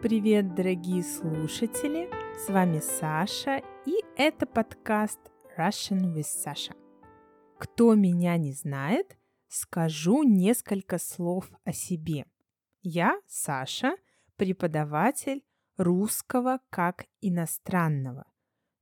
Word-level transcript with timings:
Привет, 0.00 0.54
дорогие 0.54 1.02
слушатели! 1.02 2.08
С 2.38 2.48
вами 2.48 2.78
Саша, 2.78 3.60
и 3.84 4.04
это 4.16 4.46
подкаст 4.46 5.18
Russian 5.58 6.14
with 6.14 6.22
Sasha. 6.22 6.72
Кто 7.58 7.96
меня 7.96 8.36
не 8.36 8.52
знает, 8.52 9.18
скажу 9.48 10.22
несколько 10.22 10.98
слов 10.98 11.50
о 11.64 11.72
себе. 11.72 12.26
Я 12.80 13.20
Саша, 13.26 13.96
преподаватель 14.36 15.42
русского 15.76 16.60
как 16.70 17.06
иностранного. 17.20 18.24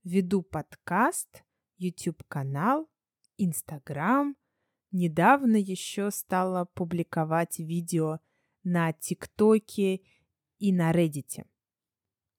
Веду 0.04 0.42
подкаст, 0.42 1.44
YouTube-канал, 1.78 2.90
Instagram. 3.38 4.36
Недавно 4.90 5.56
еще 5.56 6.10
стала 6.10 6.66
публиковать 6.74 7.58
видео 7.58 8.18
на 8.64 8.92
ТикТоке 8.92 10.02
и 10.58 10.72
на 10.72 10.92
Reddit. 10.92 11.44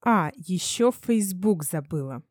А, 0.03 0.31
еще 0.35 0.91
Facebook 0.91 1.63
забыла. 1.63 2.23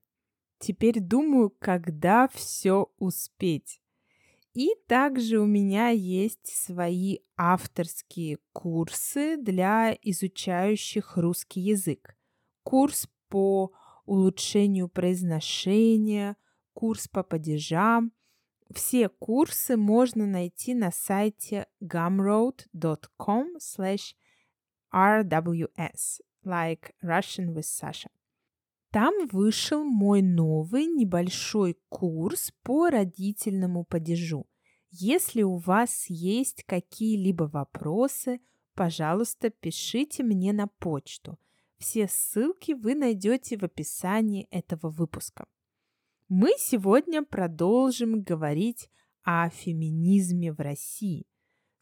Теперь 0.59 1.01
думаю, 1.01 1.51
когда 1.51 2.29
все 2.29 2.91
успеть. 2.99 3.81
И 4.55 4.71
также 4.87 5.39
у 5.39 5.45
меня 5.45 5.91
есть 5.91 6.47
свои 6.47 7.19
авторские 7.37 8.39
курсы 8.53 9.37
для 9.37 9.95
изучающих 10.01 11.19
русский 11.19 11.61
язык. 11.61 12.17
Курс 12.63 13.07
по 13.29 13.73
улучшению 14.07 14.89
произношения, 14.89 16.37
курс 16.73 17.07
по 17.07 17.23
падежам. 17.23 18.13
Все 18.73 19.11
курсы 19.11 19.77
можно 19.77 20.27
найти 20.27 20.75
на 20.75 20.91
сайте 20.91 21.67
gumroad.com 21.83 23.57
slash 23.61 24.15
RWS, 24.93 26.21
like 26.45 26.93
Russian 27.03 27.55
with 27.55 27.65
Sasha. 27.65 28.09
Там 28.91 29.27
вышел 29.29 29.85
мой 29.85 30.23
новый 30.23 30.87
небольшой 30.87 31.77
курс 31.89 32.53
по 32.63 32.89
родительному 32.89 33.85
падежу. 33.85 34.47
Если 34.91 35.43
у 35.43 35.57
вас 35.57 36.07
есть 36.09 36.65
какие-либо 36.65 37.45
вопросы, 37.45 38.41
пожалуйста, 38.75 39.51
пишите 39.51 40.23
мне 40.23 40.53
на 40.53 40.69
почту. 40.69 41.39
Все 41.77 42.09
ссылки 42.09 42.73
вы 42.73 42.95
найдете 42.95 43.59
в 43.59 43.65
описании 43.65 44.49
этого 44.51 44.89
выпуска. 44.89 45.47
Мы 46.29 46.53
сегодня 46.59 47.23
продолжим 47.23 48.23
говорить 48.23 48.89
о 49.23 49.51
феминизме 49.51 50.53
в 50.53 50.61
России– 50.61 51.27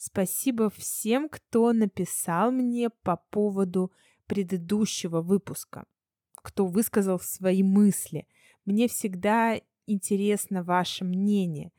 Спасибо 0.06 0.68
всем, 0.68 1.30
кто 1.30 1.72
написал 1.72 2.50
мне 2.50 2.90
по 2.90 3.16
поводу 3.30 3.90
предыдущего 4.26 5.22
выпуска, 5.22 5.86
кто 6.34 6.66
высказал 6.66 7.18
свои 7.18 7.62
мысли. 7.62 8.28
Мне 8.66 8.86
всегда 8.86 9.58
интересно 9.86 10.62
ваше 10.62 11.06
мнение. 11.06 11.72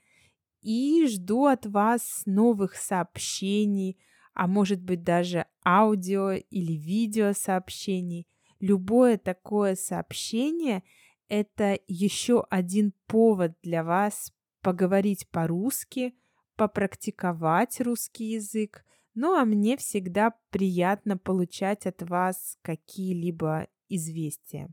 И 0.61 1.05
жду 1.05 1.45
от 1.45 1.67
вас 1.67 2.23
новых 2.25 2.77
сообщений, 2.77 3.99
а 4.33 4.47
может 4.47 4.81
быть 4.81 5.03
даже 5.03 5.45
аудио 5.63 6.31
или 6.31 6.73
видео 6.73 7.31
сообщений. 7.33 8.27
Любое 8.59 9.19
такое 9.19 9.75
сообщение– 9.75 10.81
это 11.29 11.77
еще 11.87 12.43
один 12.49 12.91
повод 13.05 13.55
для 13.61 13.83
вас 13.83 14.33
поговорить 14.63 15.29
по-русски– 15.29 16.15
попрактиковать 16.55 17.79
русский 17.81 18.31
язык. 18.33 18.85
Ну 19.13 19.35
а 19.35 19.45
мне 19.45 19.77
всегда 19.77 20.33
приятно 20.49 21.17
получать 21.17 21.85
от 21.85 22.01
вас 22.01 22.57
какие-либо 22.61 23.67
известия. 23.87 24.69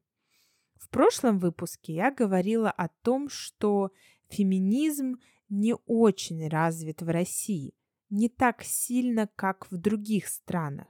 В 0.76 0.88
прошлом 0.88 1.38
выпуске 1.38 1.94
я 1.94 2.10
говорила 2.10 2.70
о 2.70 2.88
том, 2.88 3.28
что 3.28 3.92
феминизм 4.28 5.16
не 5.48 5.74
очень 5.86 6.48
развит 6.48 7.02
в 7.02 7.08
России, 7.08 7.74
не 8.10 8.28
так 8.28 8.62
сильно, 8.62 9.28
как 9.36 9.70
в 9.70 9.76
других 9.76 10.26
странах. 10.26 10.88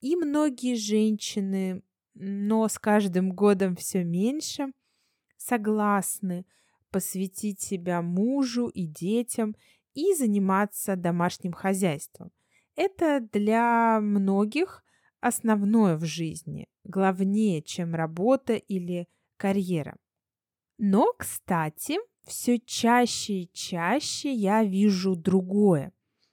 И 0.00 0.16
многие 0.16 0.74
женщины, 0.74 1.82
но 2.14 2.66
с 2.66 2.78
каждым 2.78 3.32
годом 3.32 3.76
все 3.76 4.02
меньше, 4.02 4.72
согласны 5.36 6.44
посвятить 6.90 7.60
себя 7.60 8.02
мужу 8.02 8.68
и 8.68 8.86
детям 8.86 9.54
и 9.94 10.14
заниматься 10.14 10.96
домашним 10.96 11.52
хозяйством. 11.52 12.30
Это 12.76 13.20
для 13.32 14.00
многих 14.00 14.82
основное 15.20 15.96
в 15.96 16.04
жизни, 16.04 16.68
главнее, 16.84 17.62
чем 17.62 17.94
работа 17.94 18.54
или 18.54 19.08
карьера. 19.36 19.96
Но, 20.78 21.12
кстати, 21.16 21.98
все 22.24 22.58
чаще 22.58 23.42
и 23.42 23.52
чаще 23.52 24.32
я 24.32 24.64
вижу 24.64 25.16
другое. 25.16 25.92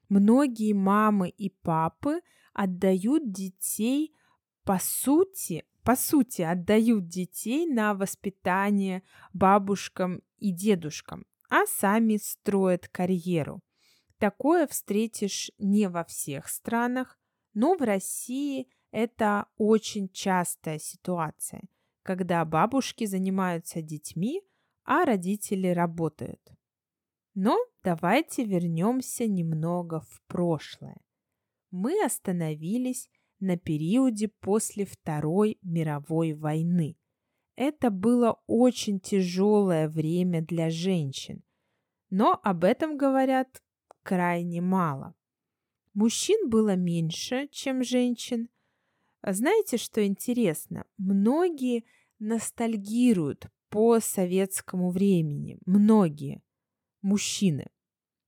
Многие 0.09 0.73
мамы 0.73 1.29
и 1.29 1.49
папы 1.49 2.21
отдают 2.53 3.31
детей, 3.31 4.15
по 4.63 4.79
сути, 4.79 5.65
по 5.83 5.95
сути, 5.95 6.41
отдают 6.41 7.07
детей 7.07 7.65
на 7.65 7.93
воспитание 7.93 9.03
бабушкам 9.33 10.21
и 10.37 10.51
дедушкам, 10.51 11.25
а 11.49 11.65
сами 11.65 12.17
строят 12.17 12.87
карьеру. 12.87 13.61
Такое 14.17 14.67
встретишь 14.67 15.51
не 15.57 15.87
во 15.89 16.03
всех 16.03 16.47
странах, 16.47 17.19
но 17.53 17.75
в 17.75 17.81
России 17.81 18.67
это 18.91 19.47
очень 19.57 20.09
частая 20.09 20.79
ситуация, 20.79 21.61
когда 22.03 22.43
бабушки 22.45 23.05
занимаются 23.05 23.81
детьми, 23.81 24.41
а 24.83 25.05
родители 25.05 25.67
работают. 25.67 26.41
Но 27.35 27.57
давайте 27.83 28.43
вернемся 28.43 29.27
немного 29.27 30.01
в 30.01 30.21
прошлое. 30.27 30.99
Мы 31.69 32.03
остановились 32.03 33.09
на 33.39 33.57
периоде 33.57 34.29
после 34.29 34.85
Второй 34.85 35.59
мировой 35.61 36.33
войны– 36.33 36.97
это 37.57 37.89
было 37.89 38.39
очень 38.45 38.99
тяжелое 38.99 39.89
время 39.89 40.41
для 40.41 40.69
женщин, 40.69 41.43
но 42.11 42.39
об 42.43 42.63
этом 42.63 42.97
говорят 42.97 43.61
крайне 44.03 44.61
мало. 44.61 45.15
Мужчин 45.93 46.49
было 46.49 46.75
меньше, 46.75 47.49
чем 47.51 47.83
женщин. 47.83 48.49
А 49.21 49.33
знаете, 49.33 49.77
что 49.77 50.05
интересно? 50.05 50.85
Многие 50.97 51.83
ностальгируют 52.19 53.47
по 53.69 53.99
советскому 53.99 54.91
времени. 54.91 55.57
Многие 55.65 56.43
мужчины. 57.01 57.65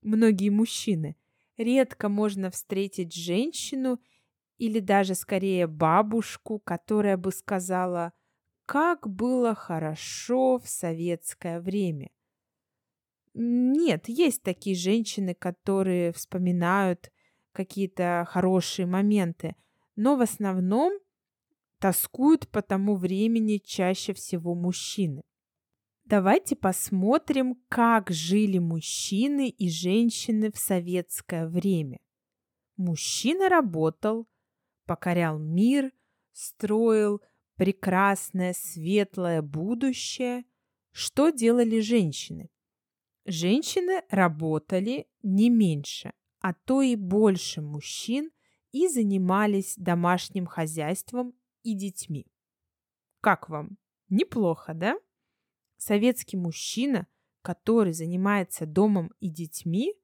Многие 0.02 0.50
мужчины. 0.50 1.16
Редко 1.56 2.10
можно 2.10 2.50
встретить 2.50 3.14
женщину 3.14 4.02
или 4.58 4.80
даже 4.80 5.14
скорее 5.14 5.68
бабушку, 5.68 6.58
которая 6.58 7.16
бы 7.16 7.32
сказала 7.32 8.14
как 8.70 9.10
было 9.10 9.56
хорошо 9.56 10.60
в 10.60 10.70
советское 10.70 11.60
время. 11.60 12.12
Нет, 13.34 14.08
есть 14.08 14.44
такие 14.44 14.76
женщины, 14.76 15.34
которые 15.34 16.14
вспоминают 16.14 17.12
какие-то 17.52 18.28
хорошие 18.30 18.86
моменты, 18.86 19.56
но 19.96 20.16
в 20.16 20.22
основном 20.22 20.94
тоскуют 21.80 22.48
по 22.50 22.62
тому 22.62 22.96
времени 22.96 23.58
чаще 23.58 24.14
всего 24.14 24.54
мужчины. 24.54 25.24
Давайте 26.06 26.56
посмотрим, 26.56 27.56
как 27.70 28.12
жили 28.12 28.60
мужчины 28.60 29.50
и 29.50 29.68
женщины 29.68 30.52
в 30.52 30.60
советское 30.60 31.48
время. 31.48 31.98
Мужчина 32.78 33.50
работал, 33.50 34.28
покорял 34.86 35.40
мир, 35.40 35.92
строил 36.34 37.20
прекрасное, 37.60 38.54
светлое 38.54 39.42
будущее, 39.42 40.46
что 40.92 41.30
делали 41.30 41.82
женщины? 41.82 42.50
Женщины 43.26 44.02
работали 44.10 45.10
не 45.24 45.50
меньше, 45.50 46.14
а 46.40 46.54
то 46.54 46.82
и 46.82 46.96
больше 46.96 47.62
мужчин 47.62 48.32
и 48.72 48.88
занимались 48.88 49.76
домашним 49.76 50.46
хозяйством 50.46 51.34
и 51.64 51.74
детьми. 51.74 52.26
Как 53.20 53.50
вам? 53.50 53.78
Неплохо, 54.08 54.74
да? 54.74 54.98
Советский 55.76 56.38
мужчина, 56.38 57.08
который 57.42 57.92
занимается 57.92 58.66
домом 58.68 59.12
и 59.20 59.30
детьми, 59.30 59.96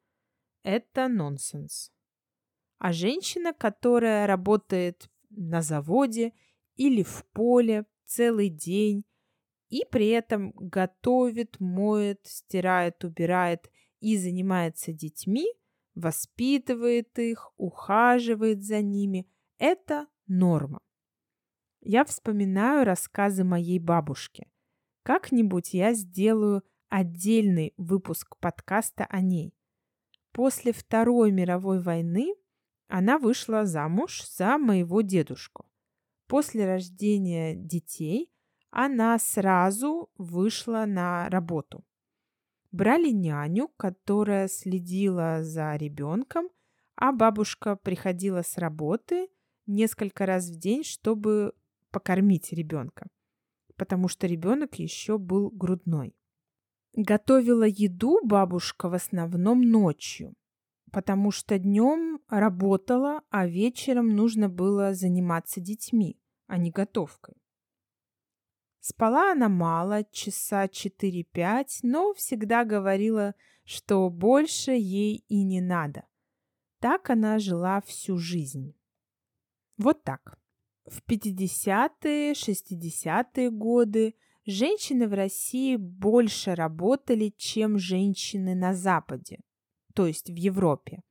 это 0.63 1.07
нонсенс. 1.07 1.93
А 2.79 2.91
женщина, 2.91 3.53
которая 3.53 4.27
работает 4.27 5.09
на 5.29 5.61
заводе 5.61 6.33
или 6.75 7.03
в 7.03 7.25
поле 7.33 7.85
целый 8.05 8.49
день 8.49 9.03
и 9.69 9.83
при 9.89 10.07
этом 10.07 10.51
готовит, 10.55 11.59
моет, 11.59 12.21
стирает, 12.23 13.03
убирает 13.03 13.69
и 13.99 14.17
занимается 14.17 14.93
детьми, 14.93 15.47
воспитывает 15.95 17.17
их, 17.17 17.51
ухаживает 17.57 18.63
за 18.63 18.81
ними. 18.81 19.27
Это 19.57 20.07
норма. 20.27 20.79
я 21.81 22.03
вспоминаю 22.03 22.85
рассказы 22.85 23.43
моей 23.43 23.79
бабушки. 23.79 24.47
Как-нибудь 25.03 25.73
я 25.73 25.93
сделаю 25.93 26.63
отдельный 26.89 27.73
выпуск 27.77 28.37
подкаста 28.39 29.05
о 29.05 29.21
ней. 29.21 29.53
После 30.31 30.73
Второй 30.73 31.31
мировой 31.31 31.79
войны 31.81 32.33
она 32.87 33.17
вышла 33.19 33.65
замуж 33.65 34.25
за 34.25 34.57
моего 34.57 35.01
дедушку. 35.01 35.65
После 36.27 36.65
рождения 36.65 37.55
детей 37.55 38.31
она 38.71 39.17
сразу 39.19 40.09
вышла 40.17 40.85
на 40.85 41.29
работу. 41.29 41.85
Брали 42.71 43.09
няню, 43.09 43.69
которая 43.77 44.47
следила 44.47 45.43
за 45.43 45.75
ребенком, 45.75 46.49
а 46.95 47.11
бабушка 47.11 47.75
приходила 47.75 48.41
с 48.41 48.57
работы 48.57 49.29
несколько 49.65 50.25
раз 50.25 50.49
в 50.49 50.57
день, 50.57 50.83
чтобы 50.83 51.53
покормить 51.91 52.51
ребенка, 52.51 53.07
потому 53.77 54.07
что 54.07 54.27
ребенок 54.27 54.75
еще 54.75 55.17
был 55.17 55.49
грудной. 55.51 56.15
Готовила 56.93 57.63
еду 57.63 58.19
бабушка 58.25 58.89
в 58.89 58.93
основном 58.93 59.61
ночью, 59.61 60.33
потому 60.95 61.29
что 61.29 61.59
днем 61.59 62.21
работала, 62.29 63.21
а 63.29 63.47
вечером 63.47 64.15
нужно 64.15 64.47
было 64.47 64.93
заниматься 64.93 65.59
детьми, 65.59 66.17
а 66.47 66.57
не 66.57 66.71
готовкой. 66.71 67.35
Спала 68.79 69.33
она 69.33 69.49
мало, 69.49 70.05
часа 70.05 70.67
4-5, 70.67 71.79
но 71.83 72.13
всегда 72.13 72.63
говорила, 72.63 73.35
что 73.65 74.09
больше 74.09 74.71
ей 74.71 75.25
и 75.27 75.43
не 75.43 75.59
надо. 75.59 76.05
Так 76.79 77.09
она 77.09 77.39
жила 77.39 77.81
всю 77.81 78.17
жизнь. 78.17 78.73
Вот 79.75 80.01
так. 80.03 80.39
В 80.85 81.01
50-е, 81.05 82.31
60-е 82.31 83.51
годы 83.51 84.15
женщины 84.45 85.09
в 85.09 85.13
России 85.13 85.75
больше 85.75 86.55
работали, 86.55 87.33
чем 87.35 87.77
женщины 87.77 88.55
на 88.55 88.73
Западе, 88.73 89.39
то 89.95 90.05
есть 90.05 90.29
в 90.29 90.35
Европе. 90.35 91.01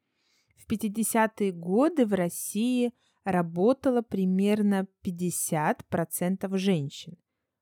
В 0.57 0.71
50-е 0.71 1.53
годы 1.53 2.07
в 2.07 2.13
России 2.13 2.93
работало 3.25 4.03
примерно 4.03 4.87
50% 5.03 6.57
женщин. 6.57 7.17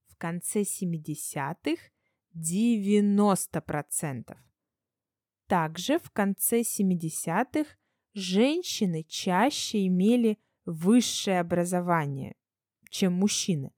В 0.08 0.16
конце 0.16 0.62
70-х 0.62 1.80
90%. 2.36 4.36
Также 5.46 5.98
в 5.98 6.10
конце 6.10 6.62
70-х 6.62 7.70
женщины 8.14 9.04
чаще 9.04 9.86
имели 9.86 10.38
высшее 10.64 11.40
образование, 11.40 12.36
чем 12.90 13.14
мужчины. 13.14 13.72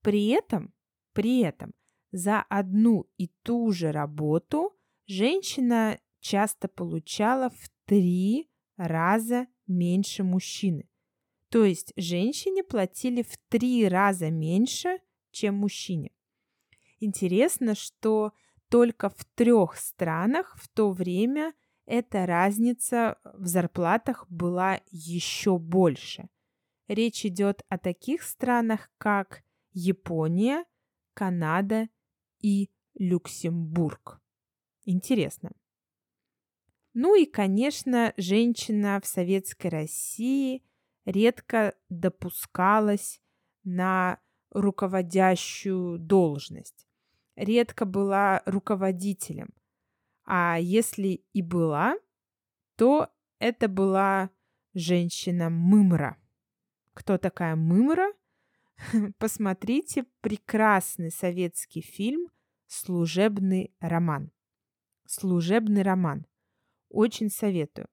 При 0.00 0.28
этом, 0.28 0.72
при 1.12 1.40
этом 1.40 1.74
за 2.12 2.42
одну 2.42 3.06
и 3.16 3.28
ту 3.42 3.72
же 3.72 3.92
работу 3.92 4.76
женщина 5.06 5.98
часто 6.22 6.68
получала 6.68 7.50
в 7.50 7.70
три 7.84 8.48
раза 8.76 9.46
меньше 9.66 10.22
мужчины. 10.22 10.88
То 11.50 11.64
есть 11.64 11.92
женщине 11.96 12.64
платили 12.64 13.22
в 13.22 13.36
три 13.48 13.86
раза 13.86 14.30
меньше, 14.30 15.00
чем 15.32 15.56
мужчине. 15.56 16.12
Интересно, 17.00 17.74
что 17.74 18.32
только 18.70 19.10
в 19.10 19.24
трех 19.34 19.76
странах 19.76 20.56
в 20.56 20.68
то 20.68 20.92
время 20.92 21.52
эта 21.84 22.24
разница 22.24 23.18
в 23.24 23.46
зарплатах 23.46 24.24
была 24.30 24.80
еще 24.90 25.58
больше. 25.58 26.28
Речь 26.88 27.26
идет 27.26 27.62
о 27.68 27.76
таких 27.76 28.22
странах, 28.22 28.90
как 28.96 29.42
Япония, 29.72 30.64
Канада 31.14 31.88
и 32.40 32.70
Люксембург. 32.94 34.22
Интересно. 34.84 35.50
Ну 36.94 37.14
и, 37.14 37.24
конечно, 37.24 38.12
женщина 38.16 39.00
в 39.02 39.06
советской 39.06 39.68
России 39.68 40.62
редко 41.06 41.74
допускалась 41.88 43.20
на 43.64 44.20
руководящую 44.50 45.98
должность, 45.98 46.86
редко 47.36 47.86
была 47.86 48.42
руководителем. 48.44 49.50
А 50.24 50.58
если 50.60 51.24
и 51.32 51.42
была, 51.42 51.96
то 52.76 53.08
это 53.38 53.68
была 53.68 54.30
женщина 54.74 55.48
Мымра. 55.48 56.18
Кто 56.92 57.16
такая 57.16 57.56
Мымра? 57.56 58.12
Посмотрите 59.18 60.04
прекрасный 60.20 61.10
советский 61.10 61.80
фильм 61.80 62.28
«Служебный 62.66 63.74
роман». 63.80 64.30
«Служебный 65.06 65.82
роман». 65.82 66.26
Очень 66.92 67.30
советую. 67.30 67.88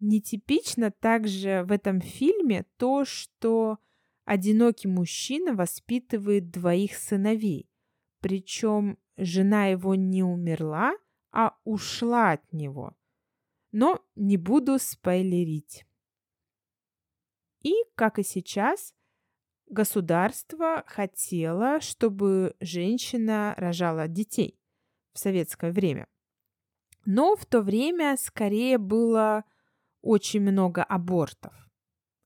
Нетипично 0.00 0.90
также 0.90 1.64
в 1.64 1.72
этом 1.72 2.02
фильме 2.02 2.66
то, 2.76 3.06
что 3.06 3.78
одинокий 4.26 4.86
мужчина 4.86 5.54
воспитывает 5.54 6.50
двоих 6.50 6.94
сыновей. 6.94 7.70
Причем 8.20 8.98
жена 9.16 9.68
его 9.68 9.94
не 9.94 10.22
умерла, 10.22 10.92
а 11.32 11.56
ушла 11.64 12.32
от 12.32 12.52
него. 12.52 12.94
Но 13.72 14.04
не 14.14 14.36
буду 14.36 14.78
спойлерить. 14.78 15.86
И, 17.62 17.72
как 17.94 18.18
и 18.18 18.22
сейчас, 18.22 18.94
государство 19.68 20.84
хотело, 20.86 21.80
чтобы 21.80 22.56
женщина 22.60 23.54
рожала 23.56 24.06
детей 24.06 24.60
в 25.14 25.18
советское 25.18 25.72
время. 25.72 26.06
Но 27.06 27.36
в 27.36 27.46
то 27.46 27.62
время 27.62 28.16
скорее 28.18 28.78
было 28.78 29.44
очень 30.02 30.40
много 30.40 30.82
абортов. 30.82 31.54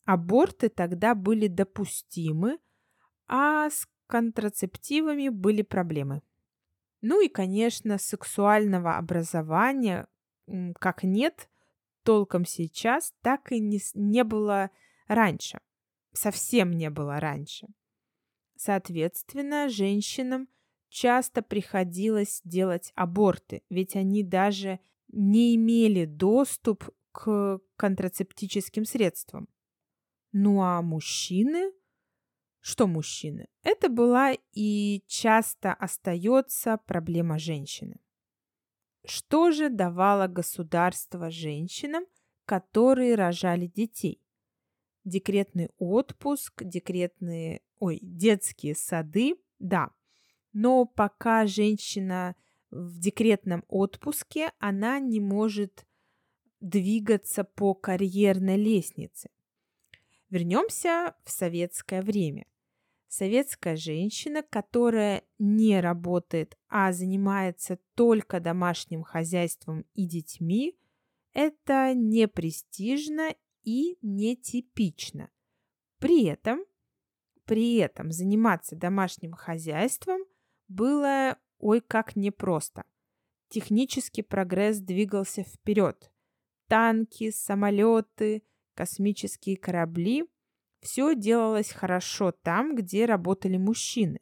Аборты 0.07 0.71
тогда 0.71 1.15
были 1.15 1.49
допустимы, 1.49 2.59
а 3.29 3.69
с 3.69 3.87
контрацептивами 4.07 5.29
были 5.29 5.63
проблемы. 5.63 6.23
Ну 7.03 7.23
и, 7.23 7.29
конечно, 7.29 7.99
сексуального 7.99 8.97
образования 8.97 10.09
как 10.79 11.05
нет 11.05 11.49
толком 12.03 12.45
сейчас, 12.45 13.13
так 13.21 13.53
и 13.53 13.61
не, 13.61 13.81
не 13.95 14.25
было 14.25 14.71
раньше. 15.07 15.61
Совсем 16.13 16.73
не 16.73 16.91
было 16.91 17.21
раньше. 17.21 17.69
Соответственно, 18.57 19.69
женщинам 19.69 20.49
часто 20.91 21.41
приходилось 21.43 22.43
делать 22.45 22.93
аборты, 22.95 23.63
ведь 23.71 23.97
они 23.97 24.23
даже 24.23 24.81
не 25.09 25.57
имели 25.57 26.05
доступ 26.05 26.91
к 27.13 27.61
контрацептическим 27.77 28.85
средствам. 28.85 29.49
Ну 30.33 30.63
а 30.63 30.83
мужчины 30.83 31.73
что 32.61 32.87
мужчины? 32.87 33.49
Это 33.63 33.89
была 33.89 34.35
и 34.53 35.03
часто 35.07 35.73
остается 35.73 36.79
проблема 36.87 37.39
женщины. 37.39 38.01
Что 39.07 39.51
же 39.51 39.71
давало 39.71 40.27
государство 40.27 41.31
женщинам, 41.31 42.05
которые 42.45 43.15
рожали 43.15 43.67
детей? 43.67 44.23
Декретный 45.05 45.71
отпуск, 45.79 46.63
декретные, 46.63 47.63
ой, 47.79 47.99
детские 48.03 48.75
сады, 48.75 49.37
да. 49.59 49.91
Но 50.53 50.85
пока 50.85 51.47
женщина 51.47 52.35
в 52.71 52.99
декретном 52.99 53.65
отпуске, 53.69 54.53
она 54.59 54.99
не 54.99 55.21
может 55.21 55.87
двигаться 56.61 57.45
по 57.45 57.75
карьерной 57.75 58.57
лестнице. 58.57 59.31
Вернемся 60.29 61.17
в 61.25 61.31
советское 61.31 62.03
время. 62.03 62.47
Советская 63.09 63.75
женщина, 63.75 64.45
которая 64.49 65.25
не 65.39 65.81
работает, 65.81 66.57
а 66.69 66.93
занимается 66.93 67.79
только 67.97 68.39
домашним 68.39 69.03
хозяйством 69.03 69.85
и 69.95 70.07
детьми, 70.07 70.79
это 71.33 71.93
не 71.95 72.29
престижно 72.29 73.35
и 73.65 73.99
нетипично. 74.03 75.31
При 75.99 76.27
этом, 76.27 76.65
при 77.45 77.77
этом 77.77 78.13
заниматься 78.13 78.77
домашним 78.77 79.33
хозяйством 79.33 80.21
было 80.71 81.37
ой 81.59 81.81
как 81.81 82.17
непросто. 82.17 82.85
Технический 83.49 84.23
прогресс 84.23 84.79
двигался 84.79 85.43
вперед. 85.43 86.11
Танки, 86.69 87.31
самолеты, 87.31 88.43
космические 88.75 89.57
корабли– 89.57 90.25
все 90.81 91.15
делалось 91.15 91.73
хорошо 91.73 92.33
там, 92.33 92.75
где 92.75 93.05
работали 93.05 93.59
мужчины. 93.59 94.21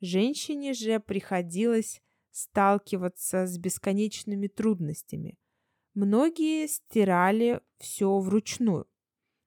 Женщине 0.00 0.72
же 0.72 1.00
приходилось 1.00 2.00
сталкиваться 2.30 3.46
с 3.46 3.58
бесконечными 3.58 4.46
трудностями. 4.46 5.38
Многие 5.94 6.68
стирали 6.68 7.60
все 7.78 8.16
вручную. 8.20 8.86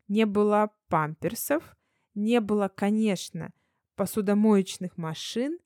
Не 0.09 0.25
было 0.25 0.71
памперсов, 0.89 1.77
не 2.15 2.41
было, 2.41 2.67
конечно, 2.67 3.53
посудомоечных 3.95 4.97
машин, 4.97 5.57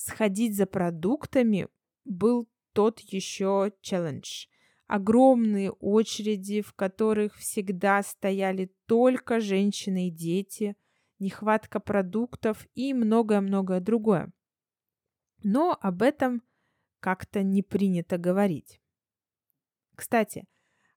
сходить 0.00 0.56
за 0.56 0.66
продуктами 0.66 1.68
был 2.04 2.48
тот 2.72 3.00
еще 3.00 3.72
челлендж. 3.80 4.46
Огромные 4.86 5.70
очереди, 5.70 6.62
в 6.62 6.72
которых 6.72 7.36
всегда 7.36 8.02
стояли 8.02 8.72
только 8.86 9.40
женщины 9.40 10.08
и 10.08 10.10
дети, 10.10 10.76
нехватка 11.18 11.80
продуктов 11.80 12.66
и 12.74 12.92
многое-многое 12.94 13.80
другое. 13.80 14.32
Но 15.42 15.78
об 15.80 16.02
этом 16.02 16.42
как-то 16.98 17.42
не 17.42 17.62
принято 17.62 18.18
говорить. 18.18 18.80
Кстати, 19.94 20.44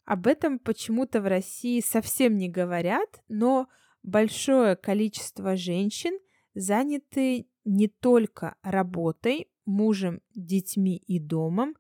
об 0.05 0.27
этом 0.27 0.59
почему-то 0.59 1.21
в 1.21 1.27
России 1.27 1.81
совсем 1.81 2.37
не 2.37 2.49
говорят, 2.49 3.21
но 3.27 3.67
большое 4.01 4.75
количество 4.75 5.55
женщин 5.55 6.17
заняты 6.55 7.47
не 7.65 7.87
только 7.87 8.55
работой, 8.61 9.47
мужем, 9.65 10.21
детьми 10.35 10.97
и 10.97 11.19
домом, 11.19 11.75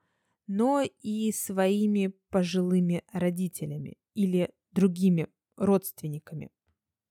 но 0.47 0.81
и 1.01 1.31
своими 1.31 2.13
пожилыми 2.29 3.03
родителями 3.11 3.97
или 4.13 4.49
другими 4.71 5.27
родственниками. 5.57 6.49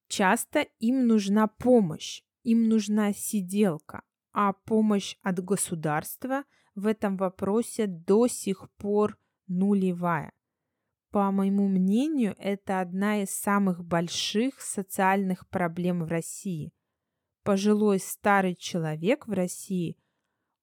Часто 0.09 0.67
им 0.79 1.07
нужна 1.07 1.47
помощь, 1.47 2.23
им 2.43 2.69
нужна 2.69 3.13
сиделка, 3.13 4.03
а 4.33 4.53
помощь 4.53 5.17
от 5.23 5.43
государства 5.43 6.45
в 6.75 6.87
этом 6.87 7.17
вопросе 7.17 7.87
до 7.87 8.27
сих 8.27 8.71
пор 8.77 9.19
нулевая. 9.47 10.33
По 11.11 11.31
моему 11.31 11.69
мнению, 11.69 12.35
это 12.39 12.81
одна 12.81 13.23
из 13.23 13.31
самых 13.31 13.85
больших 13.85 14.61
социальных 14.61 15.47
проблем 15.49 16.05
в 16.05 16.09
России. 16.09 16.73
Пожилой 17.43 17.99
старый 17.99 18.55
человек 18.55 19.27
в 19.27 19.33
России, 19.33 19.97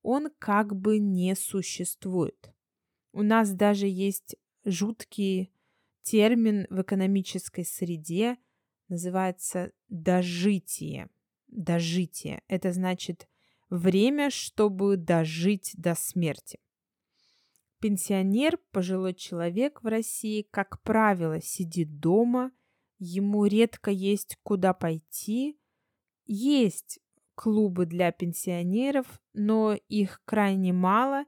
он 0.01 0.29
как 0.39 0.75
бы 0.75 1.00
не 1.00 1.36
существует. 1.36 2.53
У 3.12 3.21
нас 3.21 3.51
даже 3.51 3.88
есть 3.88 4.36
жуткий 4.63 5.51
термин 6.03 6.67
в 6.69 6.81
экономической 6.81 7.65
среде, 7.65 8.38
называется 8.88 9.71
дожитие. 9.89 11.09
Дожитие. 11.48 12.43
Это 12.48 12.71
значит 12.71 13.27
время, 13.69 14.29
чтобы 14.29 14.98
дожить 14.98 15.74
до 15.75 15.95
смерти. 15.95 16.59
Пенсионер, 17.79 18.57
пожилой 18.71 19.13
человек 19.13 19.83
в 19.83 19.88
России, 19.88 20.48
как 20.50 20.81
правило, 20.81 21.41
сидит 21.41 22.00
дома, 22.00 22.51
ему 22.98 23.45
редко 23.45 23.91
есть 23.91 24.38
куда 24.43 24.74
пойти. 24.74 25.58
Есть 26.31 27.00
клубы 27.33 27.88
для 27.88 28.12
пенсионеров, 28.12 29.19
но 29.33 29.74
их 29.88 30.21
крайне 30.25 30.74
мало, 30.74 31.25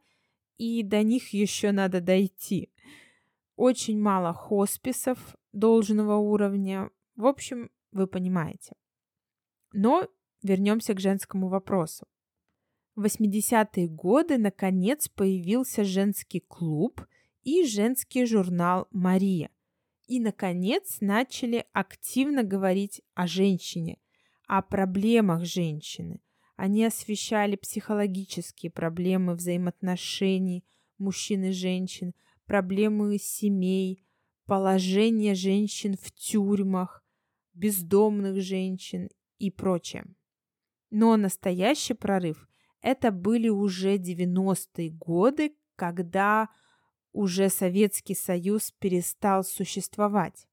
и 0.57 0.83
до 0.83 1.01
них 1.01 1.29
еще 1.33 1.71
надо 1.71 2.01
дойти. 2.01 2.71
Очень 3.55 3.99
мало 3.99 4.31
хосписов 4.31 5.35
должного 5.53 6.17
уровня. 6.17 6.91
В 7.15 7.25
общем, 7.25 7.71
вы 7.91 8.05
понимаете. 8.05 8.75
Но 9.73 10.07
вернемся 10.43 10.93
к 10.93 10.99
женскому 10.99 11.47
вопросу. 11.49 12.05
В 12.93 13.05
80-е 13.05 13.87
годы, 13.87 14.37
наконец, 14.37 15.07
появился 15.07 15.83
женский 15.83 16.41
клуб 16.41 17.01
и 17.41 17.63
женский 17.63 18.25
журнал 18.25 18.87
«Мария». 18.91 19.49
И, 20.05 20.19
наконец, 20.19 20.97
начали 21.01 21.65
активно 21.73 22.43
говорить 22.43 23.01
о 23.15 23.25
женщине, 23.25 23.97
о 24.47 24.61
проблемах 24.61 25.45
женщины. 25.45 26.21
Они 26.55 26.85
освещали 26.85 27.55
психологические 27.55 28.71
проблемы 28.71 29.35
взаимоотношений 29.35 30.63
мужчин 30.97 31.45
и 31.45 31.51
женщин, 31.51 32.13
проблемы 32.45 33.17
семей, 33.17 34.05
положение 34.45 35.35
женщин 35.35 35.95
в 35.99 36.11
тюрьмах, 36.11 37.03
бездомных 37.53 38.41
женщин 38.41 39.09
и 39.39 39.49
прочее. 39.49 40.05
Но 40.89 41.17
настоящий 41.17 41.93
прорыв 41.93 42.47
это 42.81 43.11
были 43.11 43.49
уже 43.49 43.97
90-е 43.97 44.89
годы, 44.91 45.55
когда 45.75 46.49
уже 47.11 47.49
Советский 47.49 48.15
Союз 48.15 48.71
перестал 48.71 49.43
существовать. 49.43 50.47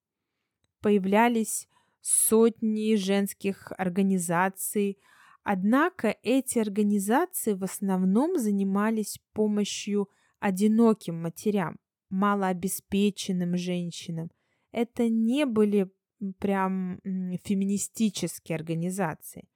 Появлялись 0.81 1.69
сотни 2.01 2.95
женских 2.97 3.73
организаций, 3.77 4.99
однако 5.43 6.17
эти 6.23 6.59
организации 6.59 7.55
в 7.55 7.65
основном 7.65 8.39
занимались 8.39 9.21
помощью 9.33 10.09
одиноким 10.41 11.23
матерям, 11.23 11.79
малообеспеченным 12.11 13.57
женщинам. 13.57 14.31
Это 14.73 15.09
не 15.09 15.47
были 15.47 15.91
прям 16.39 17.01
феминистические 17.45 18.57
организации 18.57 19.49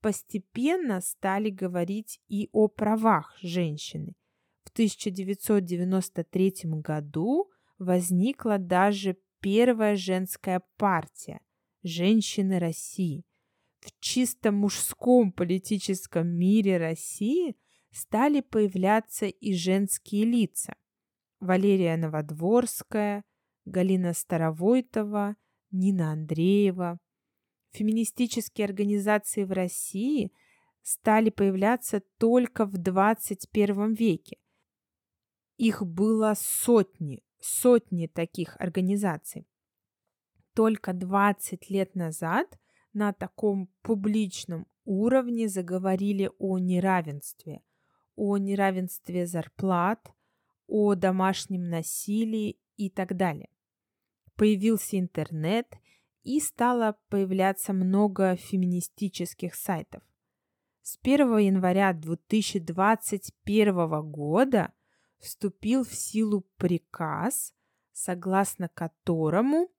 постепенно 0.00 1.00
стали 1.00 1.50
говорить 1.50 2.20
и 2.28 2.48
о 2.52 2.68
правах 2.68 3.36
женщины. 3.42 4.14
В 4.64 4.70
1993 4.70 6.54
году 6.82 7.50
возникла 7.78 8.58
даже 8.58 9.16
первая 9.40 9.96
женская 9.96 10.62
партия 10.76 11.40
«Женщины 11.82 12.58
России». 12.58 13.24
В 13.80 13.92
чисто 14.00 14.50
мужском 14.50 15.32
политическом 15.32 16.28
мире 16.28 16.78
России 16.78 17.56
стали 17.90 18.40
появляться 18.40 19.26
и 19.26 19.54
женские 19.54 20.24
лица. 20.24 20.74
Валерия 21.40 21.96
Новодворская, 21.96 23.24
Галина 23.64 24.12
Старовойтова, 24.12 25.36
Нина 25.70 26.12
Андреева, 26.12 26.98
Феминистические 27.72 28.64
организации 28.64 29.44
в 29.44 29.52
России 29.52 30.32
стали 30.82 31.30
появляться 31.30 32.00
только 32.18 32.64
в 32.64 32.78
21 32.78 33.94
веке. 33.94 34.38
Их 35.58 35.84
было 35.84 36.34
сотни, 36.36 37.22
сотни 37.40 38.06
таких 38.06 38.56
организаций. 38.58 39.46
Только 40.58 40.92
20 40.92 41.70
лет 41.70 41.94
назад 41.94 42.58
на 42.92 43.12
таком 43.12 43.68
публичном 43.82 44.66
уровне 44.84 45.48
заговорили 45.48 46.32
о 46.40 46.58
неравенстве, 46.58 47.62
о 48.16 48.38
неравенстве 48.38 49.28
зарплат, 49.28 50.12
о 50.66 50.96
домашнем 50.96 51.70
насилии 51.70 52.58
и 52.76 52.90
так 52.90 53.16
далее. 53.16 53.50
Появился 54.34 54.98
интернет, 54.98 55.72
и 56.24 56.40
стало 56.40 56.98
появляться 57.08 57.72
много 57.72 58.34
феминистических 58.34 59.54
сайтов. 59.54 60.02
С 60.82 60.98
1 61.00 61.38
января 61.38 61.92
2021 61.92 64.10
года 64.10 64.72
вступил 65.20 65.84
в 65.84 65.94
силу 65.94 66.48
приказ, 66.56 67.54
согласно 67.92 68.68
которому 68.68 69.70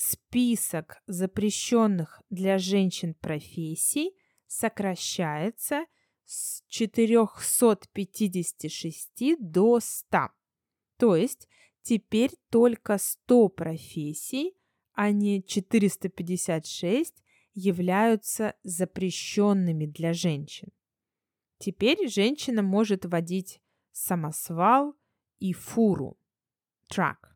список 0.00 1.02
запрещенных 1.06 2.22
для 2.30 2.58
женщин 2.58 3.14
профессий 3.14 4.16
сокращается 4.46 5.86
с 6.24 6.62
456 6.68 9.36
до 9.38 9.80
100. 9.80 10.28
То 10.96 11.16
есть 11.16 11.48
теперь 11.82 12.30
только 12.50 12.98
100 12.98 13.48
профессий 13.48 14.54
а 15.02 15.12
не 15.12 15.42
456, 15.42 17.24
являются 17.54 18.54
запрещенными 18.62 19.86
для 19.86 20.12
женщин. 20.12 20.68
Теперь 21.56 22.06
женщина 22.06 22.62
может 22.62 23.06
водить 23.06 23.62
самосвал 23.92 24.94
и 25.38 25.54
фуру, 25.54 26.18
трак. 26.88 27.34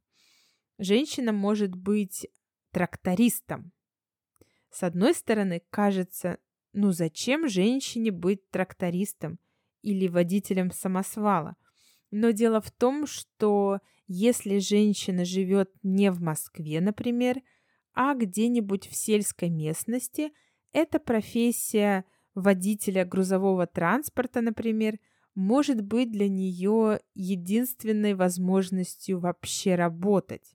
Женщина 0.76 1.32
может 1.32 1.74
быть 1.74 2.26
трактористом. 2.74 3.72
С 4.70 4.82
одной 4.82 5.14
стороны, 5.14 5.62
кажется, 5.70 6.38
ну 6.72 6.90
зачем 6.90 7.48
женщине 7.48 8.10
быть 8.10 8.50
трактористом 8.50 9.38
или 9.82 10.08
водителем 10.08 10.72
самосвала? 10.72 11.54
Но 12.10 12.32
дело 12.32 12.60
в 12.60 12.72
том, 12.72 13.06
что 13.06 13.78
если 14.08 14.58
женщина 14.58 15.24
живет 15.24 15.70
не 15.84 16.10
в 16.10 16.20
Москве, 16.20 16.80
например, 16.80 17.40
а 17.94 18.14
где-нибудь 18.14 18.88
в 18.88 18.96
сельской 18.96 19.50
местности, 19.50 20.32
эта 20.72 20.98
профессия 20.98 22.04
водителя 22.34 23.04
грузового 23.04 23.68
транспорта, 23.68 24.40
например, 24.40 24.98
может 25.36 25.80
быть 25.80 26.10
для 26.10 26.28
нее 26.28 26.98
единственной 27.14 28.14
возможностью 28.14 29.20
вообще 29.20 29.76
работать. 29.76 30.53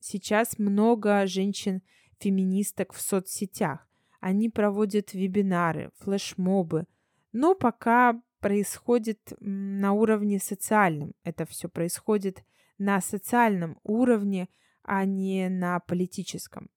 Сейчас 0.00 0.58
много 0.58 1.26
женщин-феминисток 1.26 2.92
в 2.92 3.00
соцсетях. 3.00 3.86
они 4.20 4.50
проводят 4.50 5.14
вебинары, 5.14 5.92
флешмобы, 5.98 6.86
но 7.32 7.54
пока 7.54 8.20
происходит 8.40 9.32
на 9.40 9.92
уровне 9.92 10.38
социальном. 10.38 11.14
Это 11.24 11.46
все 11.46 11.68
происходит 11.68 12.44
на 12.78 13.00
социальном 13.00 13.78
уровне, 13.82 14.48
а 14.82 15.04
не 15.04 15.48
на 15.48 15.80
политическом. 15.80 16.68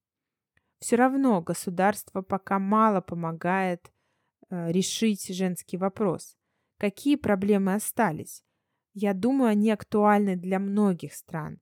Все 0.80 0.98
равно 0.98 1.42
государство 1.42 2.22
пока 2.22 2.60
мало 2.60 3.02
помогает 3.02 3.92
э, 4.50 4.72
решить 4.72 5.28
женский 5.34 5.78
вопрос. 5.78 6.38
Какие 6.78 7.16
проблемы 7.16 7.74
остались? 7.74 8.44
Я 8.94 9.14
думаю, 9.14 9.50
они 9.52 9.72
актуальны 9.72 10.36
для 10.36 10.60
многих 10.60 11.14
стран. 11.14 11.60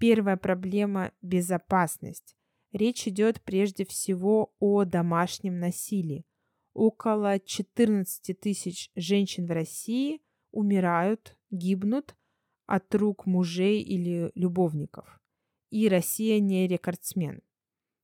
Первая 0.00 0.38
проблема– 0.38 1.12
безопасность. 1.22 2.34
Речь 2.72 3.06
идет 3.06 3.42
прежде 3.42 3.84
всего 3.84 4.54
о 4.58 4.86
домашнем 4.86 5.58
насилии. 5.58 6.24
Около 6.72 7.38
14 7.38 8.40
тысяч 8.40 8.90
женщин 8.94 9.46
в 9.46 9.50
России 9.50 10.22
умирают, 10.52 11.36
гибнут 11.50 12.16
от 12.64 12.94
рук 12.94 13.26
мужей 13.26 13.82
или 13.82 14.32
любовников. 14.34 15.20
И 15.68 15.86
Россия 15.86 16.40
не 16.40 16.66
рекордсмен. 16.66 17.42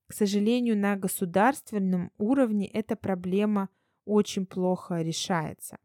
К 0.07 0.13
сожалению, 0.13 0.77
на 0.77 0.97
государственном 0.97 2.13
уровне 2.19 2.67
эта 2.67 2.95
проблема 2.95 3.71
очень 4.05 4.45
плохо 4.45 5.01
решается. 5.01 5.79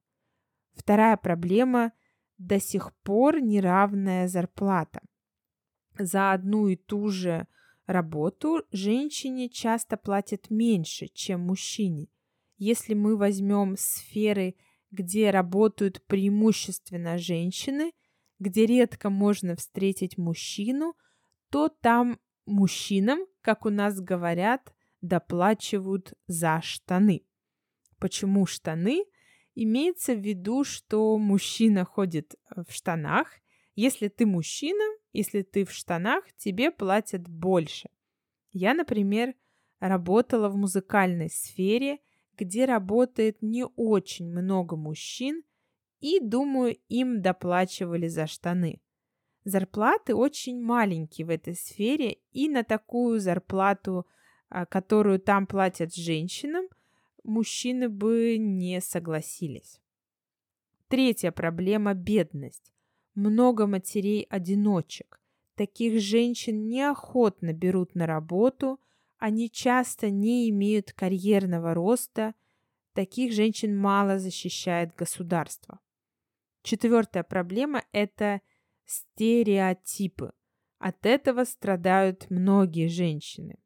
Вторая 0.74 1.16
проблема– 1.16 1.94
до 2.38 2.60
сих 2.60 2.94
пор 3.04 3.40
неравная 3.40 4.28
зарплата. 4.28 5.02
За 6.04 6.34
одну 6.34 6.68
и 6.68 6.76
ту 6.76 7.10
же 7.10 7.48
работу 7.86 8.64
женщине 8.72 9.50
часто 9.50 9.98
платят 9.98 10.50
меньше, 10.50 11.08
чем 11.08 11.42
мужчине. 11.42 12.08
Если 12.58 12.96
мы 12.96 13.18
возьмем 13.18 13.76
сферы, 13.78 14.56
где 14.90 15.30
работают 15.30 16.04
преимущественно 16.08 17.18
женщины, 17.18 17.92
где 18.40 18.66
редко 18.66 19.12
можно 19.12 19.56
встретить 19.56 20.18
мужчину, 20.18 20.96
то 21.52 21.70
там 21.70 22.20
мужчинам, 22.48 23.20
как 23.42 23.66
у 23.68 23.70
нас 23.70 24.00
говорят, 24.00 24.74
доплачивают 25.02 26.14
за 26.26 26.62
штаны. 26.62 27.24
Почему 28.00 28.48
штаны? 28.48 29.06
Имеется 29.54 30.16
в 30.16 30.20
виду, 30.20 30.64
что 30.64 31.18
мужчина 31.18 31.86
ходит 31.86 32.36
в 32.50 32.72
штанах. 32.72 33.28
Если 33.76 34.08
ты 34.08 34.26
мужчина, 34.26 34.84
если 35.14 35.42
ты 35.42 35.66
в 35.66 35.72
штанах, 35.72 36.24
тебе 36.38 36.72
платят 36.72 37.28
больше. 37.28 37.90
Я, 38.52 38.74
например, 38.74 39.34
работала 39.80 40.50
в 40.50 40.56
музыкальной 40.56 41.30
сфере, 41.30 42.00
где 42.38 42.66
работает 42.66 43.42
не 43.42 43.66
очень 43.76 44.30
много 44.30 44.76
мужчин, 44.76 45.44
и, 46.00 46.20
думаю, 46.20 46.78
им 46.90 47.22
доплачивали 47.22 48.08
за 48.08 48.26
штаны. 48.28 48.82
Зарплаты 49.44 50.16
очень 50.16 50.62
маленькие 50.62 51.28
в 51.28 51.30
этой 51.30 51.56
сфере, 51.56 52.18
и 52.32 52.50
на 52.50 52.64
такую 52.64 53.20
зарплату, 53.20 54.08
а, 54.50 54.66
которую 54.66 55.20
там 55.20 55.48
платят 55.48 55.94
женщинам, 55.94 56.66
мужчины 57.24 57.90
бы 57.90 58.38
не 58.38 58.82
согласились. 58.82 59.80
Третья 60.88 61.32
проблема– 61.32 61.94
бедность. 61.96 62.74
Много 63.16 63.68
матерей-одиночек. 63.68 65.20
Таких 65.56 66.00
женщин 66.02 66.68
неохотно 66.68 67.52
берут 67.52 67.94
на 67.94 68.08
работу, 68.08 68.80
они 69.18 69.50
часто 69.52 70.10
не 70.10 70.50
имеют 70.50 70.94
карьерного 70.94 71.74
роста, 71.74 72.34
таких 72.94 73.34
женщин 73.34 73.78
мало 73.78 74.18
защищает 74.18 74.96
государство. 74.96 75.80
Четвертая 76.64 77.24
проблема– 77.24 77.84
это 77.92 78.42
стереотипы. 78.86 80.32
От 80.80 81.06
этого 81.06 81.44
страдают 81.44 82.30
многие 82.30 82.88
женщины. 82.88 83.60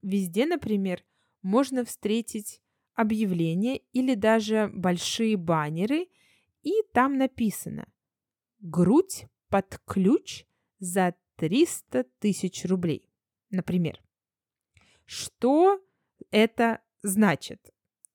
Везде, 0.00 0.46
например, 0.46 1.04
можно 1.42 1.84
встретить 1.84 2.62
объявления 2.94 3.78
или 3.92 4.14
даже 4.14 4.70
большие 4.72 5.36
баннеры, 5.36 6.06
и 6.62 6.72
там 6.92 7.18
написано 7.18 7.86
«Грудь 8.60 9.26
под 9.48 9.78
ключ 9.86 10.44
за 10.78 11.14
300 11.36 12.04
тысяч 12.18 12.64
рублей», 12.64 13.08
например. 13.50 14.02
Что 15.04 15.80
это 16.30 16.80
значит? 17.02 17.72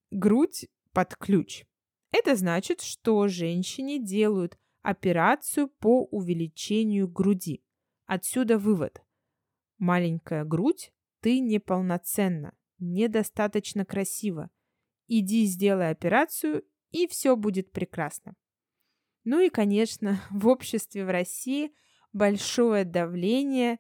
Грудь 0.10 0.67
под 0.91 1.15
ключ. 1.15 1.63
Это 2.12 2.36
значит, 2.36 2.82
что 2.82 3.27
женщине 3.27 3.97
делают 4.04 4.58
операцию 4.82 5.69
по 5.69 6.06
увеличению 6.06 7.08
груди. 7.08 7.63
Отсюда 8.06 8.58
вывод. 8.58 9.01
Маленькая 9.77 10.43
грудь, 10.43 10.91
ты 11.21 11.39
неполноценна, 11.39 12.54
недостаточно 12.80 13.86
красива. 13.86 14.49
Иди 15.08 15.45
сделай 15.45 15.91
операцию, 15.91 16.65
и 16.89 17.08
все 17.08 17.38
будет 17.38 17.71
прекрасно. 17.71 18.36
Ну 19.23 19.39
и, 19.39 19.49
конечно, 19.49 20.21
в 20.31 20.47
обществе 20.47 21.05
в 21.05 21.10
России 21.10 21.71
большое 22.13 22.86
давление 22.86 23.79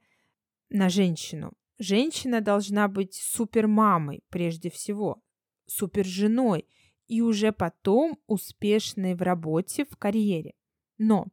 на 0.69 0.89
женщину. 0.89 1.53
Женщина 1.79 2.41
должна 2.41 2.87
быть 2.87 3.15
супермамой 3.15 4.23
прежде 4.29 4.69
всего, 4.69 5.21
суперженой 5.65 6.67
и 7.07 7.21
уже 7.21 7.51
потом 7.51 8.19
успешной 8.27 9.15
в 9.15 9.21
работе, 9.21 9.85
в 9.85 9.97
карьере. 9.97 10.53
Но, 10.97 11.27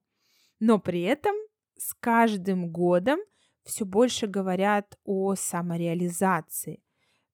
но 0.59 0.79
при 0.79 1.03
этом 1.03 1.35
с 1.77 1.94
каждым 1.94 2.71
годом 2.71 3.21
все 3.62 3.85
больше 3.85 4.27
говорят 4.27 4.99
о 5.05 5.35
самореализации. 5.35 6.83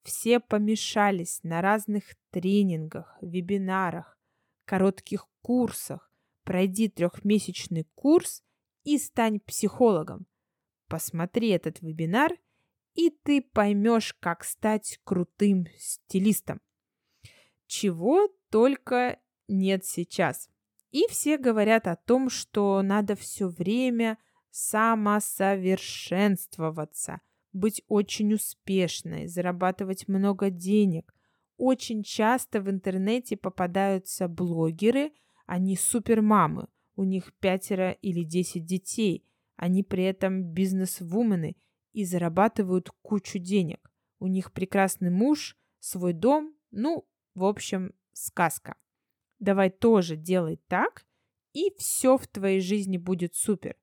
Все 0.03 0.41
помешались 0.41 1.41
на 1.43 1.63
разных 1.63 2.17
тренингах, 2.31 3.17
вебинарах, 3.23 4.19
коротких 4.65 5.27
курсах. 5.41 6.11
Пройди 6.45 6.89
трехмесячный 6.89 7.87
курс 7.95 8.43
и 8.85 8.99
стань 8.99 9.41
психологом. 9.41 10.27
Посмотри 10.89 11.49
этот 11.49 11.81
вебинар, 11.81 12.33
и 12.95 13.11
ты 13.11 13.43
поймешь, 13.43 14.15
как 14.15 14.45
стать 14.45 15.01
крутым 15.05 15.67
стилистом. 15.79 16.61
Чего 17.67 18.29
только 18.51 19.19
нет 19.49 19.85
сейчас. 19.85 20.49
И 20.91 21.07
все 21.09 21.39
говорят 21.39 21.89
о 21.89 21.97
том, 21.97 22.31
что 22.31 22.81
надо 22.83 23.17
все 23.17 23.49
время 23.49 24.19
самосовершенствоваться, 24.51 27.21
быть 27.53 27.83
очень 27.89 28.35
успешной, 28.35 29.27
зарабатывать 29.27 30.07
много 30.07 30.51
денег. 30.51 31.13
Очень 31.57 32.05
часто 32.05 32.61
в 32.61 32.71
интернете 32.71 33.37
попадаются 33.37 34.29
блогеры, 34.29 35.13
они 35.47 35.77
супермамы, 35.77 36.69
у 36.97 37.05
них 37.05 37.33
пятеро 37.41 37.93
или 37.93 38.23
десять 38.23 38.65
детей, 38.65 39.25
они 39.57 39.83
при 39.83 40.05
этом 40.05 40.43
бизнес-вумены 40.43 41.57
и 41.93 42.05
зарабатывают 42.05 42.91
кучу 43.03 43.39
денег. 43.39 43.91
У 44.19 44.27
них 44.27 44.53
прекрасный 44.53 45.11
муж, 45.11 45.57
свой 45.79 46.13
дом, 46.13 46.55
ну, 46.71 47.07
в 47.35 47.45
общем, 47.45 47.93
сказка 48.13 48.77
давай 49.45 49.71
тоже 49.71 50.17
делай 50.17 50.59
так, 50.69 51.07
и 51.53 51.73
все 51.79 52.17
в 52.17 52.27
твоей 52.27 52.61
жизни 52.61 52.97
будет 52.97 53.35
супер. 53.35 53.77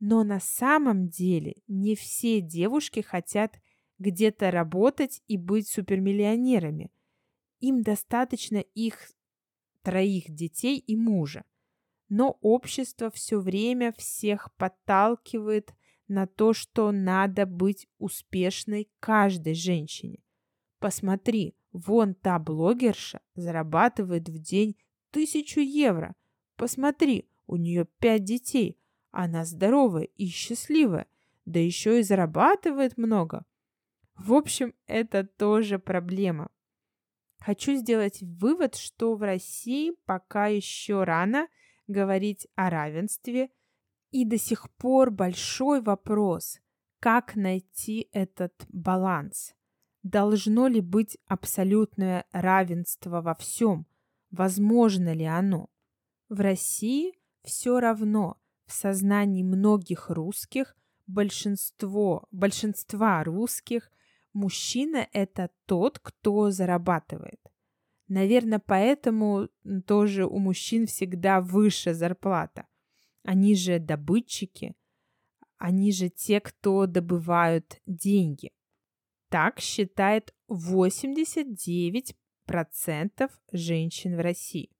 Но 0.00 0.24
на 0.24 0.40
самом 0.40 1.08
деле 1.08 1.62
не 1.66 1.94
все 1.94 2.42
девушки 2.42 3.00
хотят 3.00 3.58
где-то 3.98 4.50
работать 4.50 5.22
и 5.26 5.38
быть 5.38 5.68
супермиллионерами. 5.68 6.90
Им 7.60 7.82
достаточно 7.82 8.58
их 8.58 9.10
троих 9.86 10.34
детей 10.34 10.78
и 10.78 10.96
мужа. 10.96 11.44
Но 12.08 12.38
общество 12.40 13.08
все 13.08 13.38
время 13.38 13.92
всех 13.96 14.52
подталкивает 14.56 15.72
на 16.08 16.26
то, 16.26 16.52
что 16.52 16.90
надо 16.90 17.46
быть 17.46 17.86
успешной 17.98 18.90
каждой 18.98 19.54
женщине. 19.54 20.18
Посмотри, 20.80 21.54
вон 21.70 22.14
та 22.14 22.40
блогерша 22.40 23.20
зарабатывает 23.36 24.28
в 24.28 24.38
день 24.40 24.76
тысячу 25.12 25.60
евро. 25.60 26.16
Посмотри, 26.56 27.28
у 27.46 27.54
нее 27.54 27.86
пять 28.00 28.24
детей. 28.24 28.80
Она 29.12 29.44
здоровая 29.44 30.08
и 30.16 30.26
счастливая, 30.26 31.06
да 31.44 31.60
еще 31.60 32.00
и 32.00 32.02
зарабатывает 32.02 32.98
много. 32.98 33.44
В 34.16 34.34
общем, 34.34 34.74
это 34.88 35.22
тоже 35.22 35.78
проблема. 35.78 36.50
Хочу 37.38 37.74
сделать 37.74 38.18
вывод, 38.22 38.74
что 38.74 39.14
в 39.14 39.22
России 39.22 39.92
пока 40.04 40.46
еще 40.46 41.04
рано 41.04 41.48
говорить 41.86 42.48
о 42.54 42.70
равенстве, 42.70 43.50
и 44.10 44.24
до 44.24 44.38
сих 44.38 44.70
пор 44.72 45.10
большой 45.10 45.82
вопрос, 45.82 46.60
как 47.00 47.36
найти 47.36 48.08
этот 48.12 48.54
баланс. 48.68 49.54
Должно 50.02 50.68
ли 50.68 50.80
быть 50.80 51.18
абсолютное 51.26 52.24
равенство 52.32 53.20
во 53.20 53.34
всем? 53.34 53.86
Возможно 54.30 55.12
ли 55.12 55.24
оно? 55.24 55.68
В 56.28 56.40
России 56.40 57.14
все 57.42 57.78
равно 57.80 58.38
в 58.66 58.72
сознании 58.72 59.42
многих 59.42 60.10
русских 60.10 60.76
большинство, 61.06 62.26
большинства 62.30 63.22
русских 63.24 63.90
мужчина– 64.36 65.08
это 65.12 65.50
тот, 65.64 65.98
кто 65.98 66.50
зарабатывает. 66.50 67.40
Наверное, 68.08 68.60
поэтому 68.60 69.48
тоже 69.86 70.26
у 70.26 70.38
мужчин 70.38 70.86
всегда 70.86 71.40
выше 71.40 71.94
зарплата. 71.94 72.68
Они 73.24 73.56
же 73.56 73.80
добытчики, 73.80 74.76
они 75.58 75.90
же 75.90 76.08
те, 76.08 76.40
кто 76.40 76.86
добывают 76.86 77.80
деньги. 77.86 78.52
Так 79.28 79.58
считает 79.58 80.32
89% 80.48 82.12
женщин 83.50 84.16
в 84.16 84.20
России. 84.20 84.70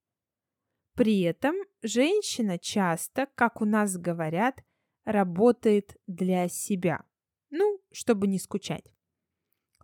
При 0.95 1.23
этом 1.23 1.57
женщина 1.83 2.59
часто, 2.59 3.27
как 3.35 3.61
у 3.61 3.65
нас 3.65 3.97
говорят, 3.97 4.63
работает 5.05 5.97
для 6.07 6.47
себя. 6.49 7.05
Ну, 7.51 7.81
чтобы 7.91 8.29
не 8.29 8.39
скучать. 8.39 8.96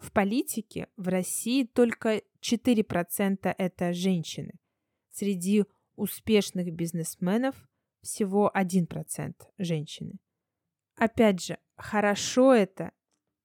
В 0.02 0.10
политике 0.10 0.88
в 0.96 1.06
России 1.06 1.62
только 1.62 2.22
4% 2.40 3.54
это 3.56 3.92
женщины. 3.92 4.54
Среди 5.12 5.64
успешных 5.94 6.72
бизнесменов 6.72 7.54
всего 8.00 8.50
1% 8.52 9.34
женщины. 9.58 10.14
Опять 10.96 11.44
же, 11.44 11.58
хорошо 11.76 12.52
это 12.52 12.90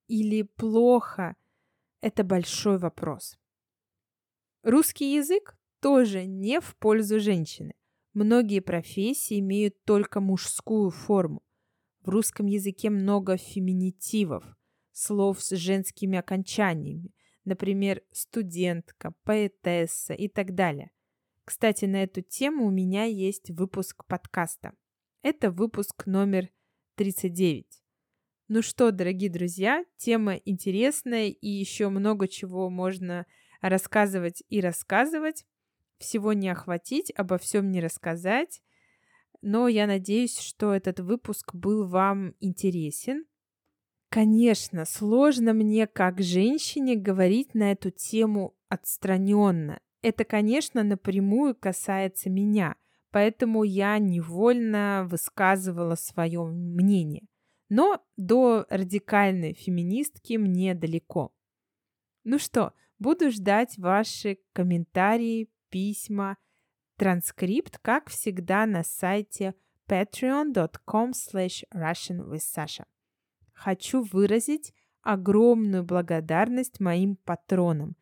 или 0.07 0.41
плохо– 0.41 1.35
это 2.01 2.23
большой 2.23 2.79
вопрос. 2.79 3.37
Русский 4.63 5.13
язык 5.13 5.59
тоже 5.79 6.25
не 6.25 6.59
в 6.59 6.75
пользу 6.77 7.19
женщины. 7.19 7.75
Многие 8.13 8.61
профессии 8.61 9.39
имеют 9.39 9.83
только 9.83 10.21
мужскую 10.21 10.89
форму. 10.89 11.43
В 12.01 12.09
русском 12.09 12.47
языке 12.47 12.89
много 12.89 13.37
феминитивов– 13.37 14.43
слов 14.97 15.41
с 15.41 15.55
женскими 15.55 16.17
окончаниями, 16.17 17.11
например, 17.45 18.01
студентка, 18.11 19.13
поэтесса 19.23 20.13
и 20.13 20.27
так 20.27 20.55
далее. 20.55 20.89
Кстати, 21.45 21.85
на 21.85 22.03
эту 22.03 22.21
тему 22.21 22.65
у 22.65 22.71
меня 22.71 23.03
есть 23.05 23.51
выпуск 23.51 24.05
подкаста. 24.05 24.73
Это 25.21 25.51
выпуск 25.51 26.07
номер 26.07 26.49
39. 26.95 27.65
Ну 28.47 28.61
что, 28.61 28.91
дорогие 28.91 29.29
друзья, 29.29 29.85
тема 29.97 30.35
интересная 30.45 31.27
и 31.27 31.47
еще 31.47 31.89
много 31.89 32.27
чего 32.27 32.69
можно 32.69 33.25
рассказывать 33.61 34.43
и 34.49 34.61
рассказывать. 34.61 35.45
Всего 35.99 36.33
не 36.33 36.49
охватить, 36.49 37.11
обо 37.15 37.37
всем 37.37 37.71
не 37.71 37.81
рассказать. 37.81 38.61
Но 39.41 39.67
я 39.67 39.85
надеюсь, 39.85 40.39
что 40.39 40.73
этот 40.73 40.99
выпуск 40.99 41.53
был 41.53 41.87
вам 41.87 42.33
интересен. 42.39 43.25
Конечно, 44.09 44.85
сложно 44.85 45.53
мне 45.53 45.85
как 45.85 46.21
женщине 46.21 46.95
говорить 46.95 47.53
на 47.53 47.71
эту 47.71 47.91
тему 47.91 48.55
отстраненно. 48.69 49.79
Это, 50.01 50.23
конечно, 50.23 50.83
напрямую 50.83 51.55
касается 51.55 52.29
меня, 52.29 52.75
поэтому 53.11 53.63
я 53.63 53.97
невольно 53.99 55.05
высказывала 55.09 55.95
свое 55.95 56.45
мнение. 56.45 57.27
Но 57.69 58.01
до 58.15 58.65
радикальной 58.69 59.53
феминистки 59.53 60.37
мне 60.37 60.73
далеко. 60.73 61.33
Ну 62.23 62.39
что, 62.39 62.73
буду 62.99 63.29
ждать 63.29 63.77
ваши 63.77 64.39
комментарии, 64.53 65.49
письма, 65.69 66.37
транскрипт, 66.95 67.77
как 67.79 68.09
всегда, 68.09 68.65
на 68.65 68.83
сайте 68.83 69.53
patreon.com 69.89 71.11
slash 71.11 71.65
russianwithsasha 71.73 72.85
хочу 73.57 74.03
выразить 74.03 74.73
огромную 75.01 75.83
благодарность 75.83 76.79
моим 76.79 77.15
патронам. 77.15 77.95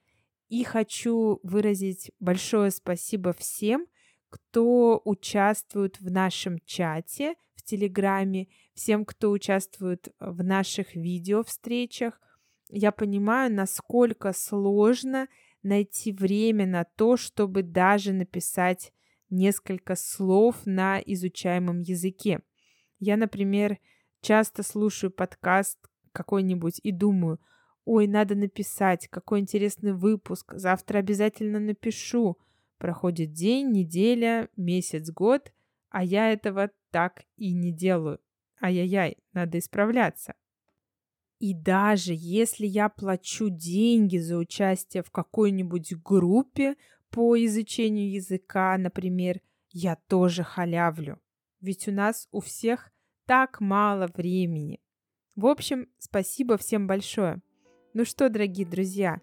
И 0.49 0.63
хочу 0.63 1.39
выразить 1.43 2.11
большое 2.19 2.71
спасибо 2.71 3.33
всем, 3.33 3.87
кто 4.29 5.01
участвует 5.05 5.99
в 5.99 6.11
нашем 6.11 6.59
чате 6.65 7.35
в 7.55 7.63
Телеграме, 7.63 8.49
всем, 8.73 9.05
кто 9.05 9.31
участвует 9.31 10.13
в 10.19 10.43
наших 10.43 10.93
видео-встречах. 10.95 12.19
Я 12.69 12.91
понимаю, 12.91 13.51
насколько 13.53 14.33
сложно 14.33 15.27
найти 15.63 16.11
время 16.11 16.67
на 16.67 16.83
то, 16.83 17.17
чтобы 17.17 17.63
даже 17.63 18.11
написать 18.11 18.91
несколько 19.29 19.95
слов 19.95 20.65
на 20.65 20.99
изучаемом 20.99 21.79
языке. 21.79 22.41
Я, 22.99 23.17
например, 23.17 23.79
часто 24.25 24.63
слушаю 24.63 25.11
подкаст 25.11 25.77
какой-нибудь 26.11 26.79
и 26.81 26.91
думаю, 26.91 27.39
ой, 27.85 28.07
надо 28.07 28.33
написать, 28.33 29.07
какой 29.07 29.39
интересный 29.39 29.93
выпуск, 29.93 30.51
завтра 30.55 30.97
обязательно 30.97 31.59
напишу. 31.59 32.39
Проходит 32.79 33.33
день, 33.33 33.71
неделя, 33.71 34.49
месяц, 34.57 35.11
год, 35.11 35.53
а 35.89 36.03
я 36.03 36.31
этого 36.31 36.71
так 36.89 37.23
и 37.37 37.53
не 37.53 37.71
делаю. 37.71 38.19
Ай-яй-яй, 38.59 39.17
надо 39.33 39.59
исправляться. 39.59 40.33
И 41.37 41.53
даже 41.53 42.13
если 42.15 42.65
я 42.65 42.89
плачу 42.89 43.49
деньги 43.49 44.17
за 44.17 44.37
участие 44.37 45.03
в 45.03 45.11
какой-нибудь 45.11 46.01
группе 46.03 46.77
по 47.11 47.37
изучению 47.45 48.11
языка, 48.11 48.75
например, 48.79 49.39
я 49.69 49.97
тоже 50.07 50.41
халявлю. 50.41 51.19
Ведь 51.61 51.87
у 51.87 51.91
нас 51.91 52.27
у 52.31 52.39
всех 52.39 52.91
так 53.25 53.59
мало 53.59 54.07
времени. 54.15 54.79
В 55.35 55.47
общем, 55.47 55.87
спасибо 55.97 56.57
всем 56.57 56.87
большое. 56.87 57.41
Ну 57.93 58.05
что, 58.05 58.29
дорогие 58.29 58.65
друзья, 58.65 59.21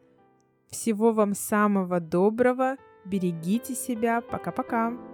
всего 0.68 1.12
вам 1.12 1.34
самого 1.34 2.00
доброго. 2.00 2.76
Берегите 3.04 3.74
себя. 3.74 4.20
Пока-пока. 4.20 5.11